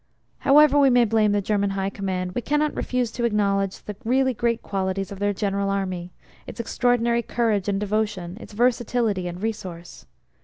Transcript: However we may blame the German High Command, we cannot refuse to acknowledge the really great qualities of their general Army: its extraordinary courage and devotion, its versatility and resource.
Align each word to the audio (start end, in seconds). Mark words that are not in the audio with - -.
However 0.39 0.79
we 0.79 0.89
may 0.89 1.05
blame 1.05 1.31
the 1.31 1.43
German 1.43 1.69
High 1.77 1.91
Command, 1.91 2.31
we 2.31 2.41
cannot 2.41 2.75
refuse 2.75 3.11
to 3.11 3.23
acknowledge 3.23 3.83
the 3.83 3.95
really 4.03 4.33
great 4.33 4.63
qualities 4.63 5.11
of 5.11 5.19
their 5.19 5.31
general 5.31 5.69
Army: 5.69 6.11
its 6.47 6.59
extraordinary 6.59 7.21
courage 7.21 7.69
and 7.69 7.79
devotion, 7.79 8.35
its 8.39 8.53
versatility 8.53 9.27
and 9.27 9.43
resource. 9.43 10.07